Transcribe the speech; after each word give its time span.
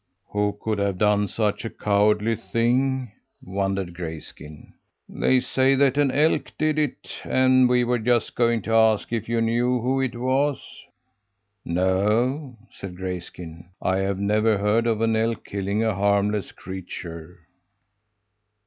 "Who 0.31 0.57
could 0.59 0.79
have 0.79 0.97
done 0.97 1.27
such 1.27 1.63
a 1.63 1.69
cowardly 1.69 2.35
thing?" 2.35 3.11
wondered 3.39 3.93
Grayskin. 3.93 4.73
"They 5.07 5.39
say 5.39 5.75
that 5.75 5.95
an 5.99 6.09
elk 6.09 6.51
did 6.57 6.79
it, 6.79 7.21
and 7.23 7.69
we 7.69 7.83
were 7.83 7.99
just 7.99 8.33
going 8.35 8.63
to 8.63 8.73
ask 8.73 9.13
if 9.13 9.29
you 9.29 9.41
knew 9.41 9.79
who 9.79 10.01
it 10.01 10.15
was." 10.15 10.87
"No," 11.63 12.57
said 12.71 12.97
Grayskin, 12.97 13.69
"I 13.79 13.97
have 13.97 14.17
never 14.17 14.57
heard 14.57 14.87
of 14.87 15.01
an 15.01 15.15
elk 15.15 15.45
killing 15.45 15.83
a 15.83 15.93
harmless 15.93 16.51
creature." 16.51 17.41